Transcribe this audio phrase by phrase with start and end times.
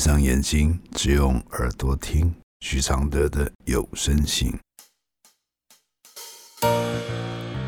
[0.00, 4.50] 闭上眼睛，只用耳朵听许常德的有声信。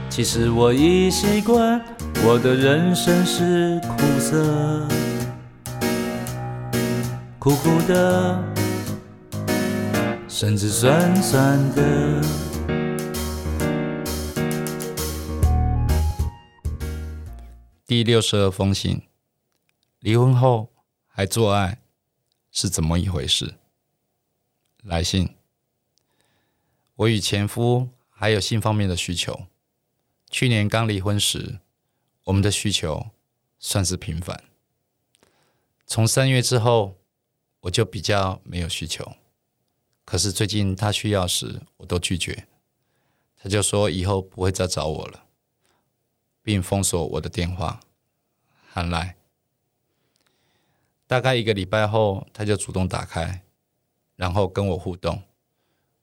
[0.08, 1.78] 其实我已习惯，
[2.24, 4.88] 我的人生是苦涩，
[7.38, 8.42] 苦苦的，
[10.26, 12.22] 甚至酸酸的。
[17.86, 19.02] 第六十二封信，
[20.00, 20.72] 离婚后
[21.06, 21.81] 还做爱
[22.52, 23.54] 是怎么一回事？
[24.82, 25.34] 来信，
[26.94, 29.46] 我与前夫还有性方面的需求。
[30.30, 31.60] 去年刚离婚时，
[32.24, 33.10] 我们的需求
[33.58, 34.44] 算是频繁。
[35.86, 36.98] 从三月之后，
[37.60, 39.16] 我就比较没有需求。
[40.04, 42.46] 可是最近他需要时，我都拒绝。
[43.36, 45.24] 他就说以后不会再找我了，
[46.42, 47.80] 并封锁我的电话、
[48.68, 49.16] 喊来。
[51.12, 53.42] 大概一个礼拜后，他就主动打开，
[54.16, 55.22] 然后跟我互动。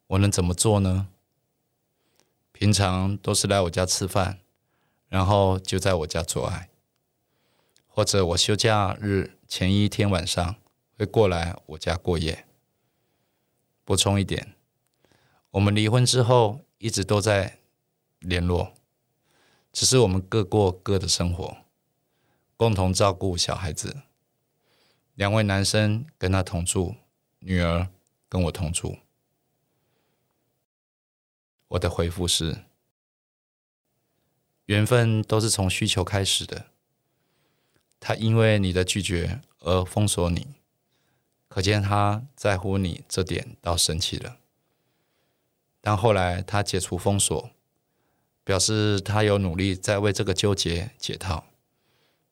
[0.05, 1.07] 我能怎么做呢？
[2.51, 4.37] 平常都是来我家吃饭，
[5.07, 6.69] 然后就在我家做爱，
[7.87, 10.57] 或者我休假日前一天晚上
[10.95, 12.45] 会过来我家过夜。
[13.83, 14.53] 补充一点，
[15.49, 17.57] 我们离婚之后一直都在
[18.19, 18.73] 联络，
[19.73, 21.57] 只是我们各过各的生活，
[22.55, 24.03] 共同照顾小孩子。
[25.19, 26.95] 两位男生跟他同住，
[27.39, 27.89] 女儿
[28.29, 28.99] 跟我同住。
[31.67, 32.63] 我的回复是：
[34.67, 36.67] 缘分都是从需求开始的。
[37.99, 40.47] 他因为你的拒绝而封锁你，
[41.49, 44.37] 可见他在乎你这点倒生气了。
[45.81, 47.51] 但后来他解除封锁，
[48.45, 51.47] 表示他有努力在为这个纠结解套。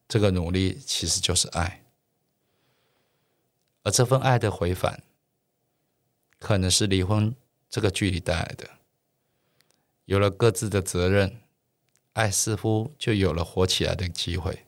[0.08, 1.84] 这个努力其实就是爱，
[3.88, 5.02] 而这份爱的回返，
[6.40, 7.34] 可能是离婚
[7.70, 8.70] 这个距离带来的。
[10.04, 11.40] 有了各自的责任，
[12.12, 14.66] 爱似乎就有了活起来的机会。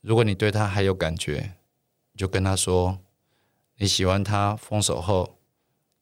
[0.00, 1.56] 如果你对他还有感觉，
[2.16, 3.00] 就跟他说
[3.76, 5.38] 你喜欢他分手后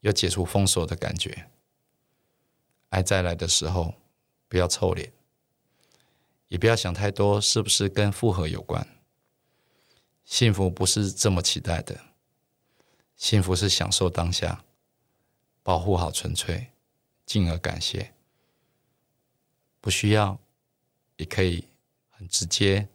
[0.03, 1.49] 又解除封锁的感觉。
[2.91, 3.95] 爱再来的时候，
[4.47, 5.12] 不要臭脸，
[6.47, 8.87] 也不要想太多，是不是跟复合有关？
[10.25, 12.00] 幸福不是这么期待的，
[13.16, 14.65] 幸福是享受当下，
[15.62, 16.69] 保护好纯粹。
[17.25, 18.12] 进而感谢，
[19.81, 20.38] 不需要，
[21.16, 21.69] 也可以
[22.11, 22.88] 很直接、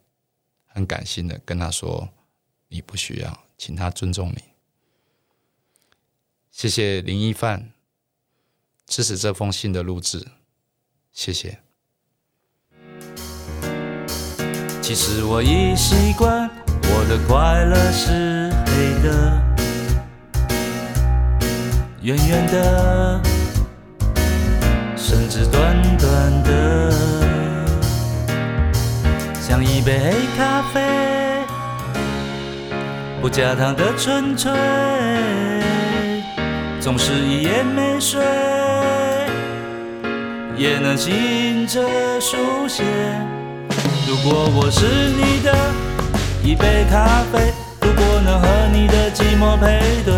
[0.66, 2.08] 很感性的跟他说
[2.68, 4.44] ：“你不需要，请他尊重你。”
[6.52, 7.72] 谢谢林一范
[8.86, 10.28] 支持这封信的录制，
[11.10, 11.58] 谢谢。
[14.82, 16.48] 其实我已习惯，
[17.08, 19.42] 的快乐是黑的，
[22.02, 23.20] 圆圆的。
[24.94, 26.92] 甚至短短的，
[29.40, 30.82] 像一杯黑咖啡，
[33.22, 34.52] 不加糖的纯粹，
[36.78, 38.20] 总是一夜没睡，
[40.58, 41.80] 也能醒着
[42.20, 42.36] 书
[42.68, 42.84] 写。
[44.06, 44.84] 如果我是
[45.16, 45.54] 你的
[46.48, 50.14] 一杯咖啡，如果能和你的寂寞配对，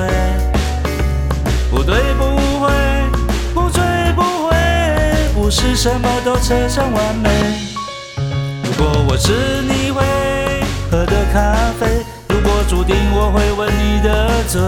[1.73, 2.25] 不对不
[2.61, 2.71] 会。
[3.53, 3.83] 不醉
[4.15, 4.57] 不悔，
[5.35, 7.29] 不是什么都扯上完美。
[8.63, 10.05] 如果我是你会
[10.89, 14.61] 喝的咖啡，如果注定我会吻你的嘴，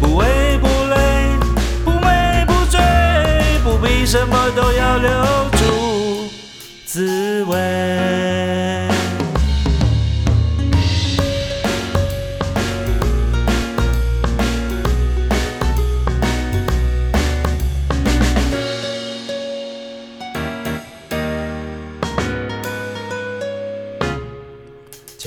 [0.00, 1.36] 不为不累，
[1.84, 2.80] 不美不醉，
[3.62, 5.10] 不必什么都要留
[5.52, 6.30] 住
[6.86, 8.51] 滋味。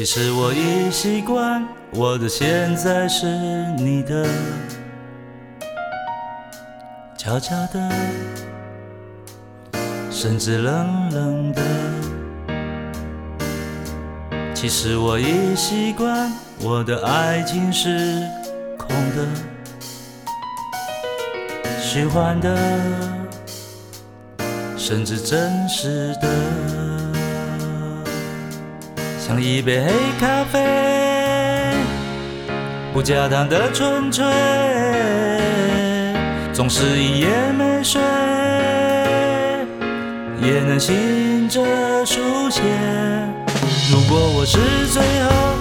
[0.05, 3.25] 其实我已习惯，我的现在是
[3.75, 4.23] 你的，
[7.17, 7.89] 悄悄的，
[10.11, 11.61] 甚至冷冷的。
[14.53, 16.31] 其实我已习惯，
[16.61, 18.21] 我的爱情是
[18.77, 19.25] 空的，
[21.81, 22.55] 虚幻的，
[24.77, 26.94] 甚至真实的。
[29.27, 30.63] 像一杯黑咖啡，
[32.93, 34.23] 不加糖的纯粹，
[36.53, 37.27] 总是一夜
[37.57, 37.99] 没睡，
[40.39, 41.59] 也能醒着
[42.05, 42.61] 书写。
[43.91, 44.59] 如果我是
[44.93, 45.55] 最后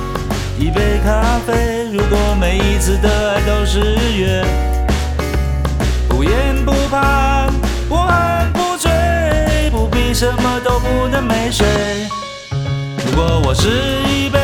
[0.59, 3.81] 一杯咖啡，如果每一次的爱都是
[4.15, 4.45] 约，
[6.07, 7.51] 不言不盼，
[7.89, 8.91] 不恨不追，
[9.71, 11.65] 不必什么都不能没睡。
[13.15, 13.69] 如果我是
[14.11, 14.41] 一杯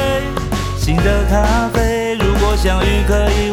[0.78, 3.50] 新的咖啡如果相遇可以